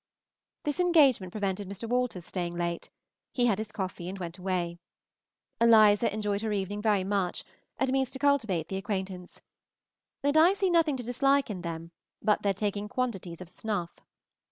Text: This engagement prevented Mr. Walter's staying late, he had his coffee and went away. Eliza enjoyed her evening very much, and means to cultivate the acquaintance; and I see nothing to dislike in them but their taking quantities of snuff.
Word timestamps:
This 0.63 0.79
engagement 0.79 1.31
prevented 1.31 1.69
Mr. 1.69 1.87
Walter's 1.87 2.25
staying 2.25 2.55
late, 2.57 2.89
he 3.35 3.45
had 3.45 3.59
his 3.59 3.71
coffee 3.71 4.09
and 4.09 4.17
went 4.17 4.39
away. 4.39 4.79
Eliza 5.59 6.11
enjoyed 6.11 6.41
her 6.41 6.51
evening 6.51 6.81
very 6.81 7.03
much, 7.03 7.43
and 7.77 7.91
means 7.91 8.09
to 8.09 8.17
cultivate 8.17 8.67
the 8.67 8.77
acquaintance; 8.77 9.41
and 10.23 10.35
I 10.35 10.53
see 10.53 10.71
nothing 10.71 10.97
to 10.97 11.03
dislike 11.03 11.51
in 11.51 11.61
them 11.61 11.91
but 12.19 12.41
their 12.41 12.55
taking 12.55 12.87
quantities 12.89 13.41
of 13.41 13.47
snuff. 13.49 13.91